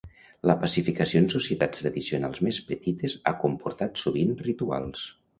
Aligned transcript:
La 0.51 0.53
pacificació 0.61 1.19
en 1.23 1.27
societats 1.33 1.83
tradicionals 1.83 2.41
més 2.47 2.59
petites 2.69 3.17
ha 3.27 3.33
comportat 3.43 4.01
sovint 4.05 4.33
rituals. 4.49 5.05